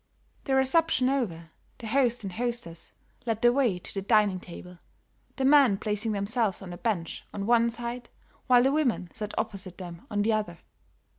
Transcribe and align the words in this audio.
The 0.45 0.55
reception 0.55 1.09
over, 1.09 1.51
the 1.77 1.85
host 1.85 2.23
and 2.23 2.33
hostess 2.33 2.91
led 3.27 3.43
the 3.43 3.53
way 3.53 3.77
to 3.77 3.93
the 3.93 4.01
dining 4.01 4.39
table, 4.39 4.79
the 5.35 5.45
men 5.45 5.77
placing 5.77 6.11
themselves 6.11 6.63
on 6.63 6.71
the 6.71 6.77
bench 6.77 7.23
on 7.31 7.45
one 7.45 7.69
side 7.69 8.09
while 8.47 8.63
the 8.63 8.71
women 8.71 9.11
sat 9.13 9.37
opposite 9.37 9.77
them 9.77 10.07
on 10.09 10.23
the 10.23 10.33
other. 10.33 10.57